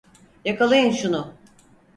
[0.45, 1.33] Yakalayın şunu!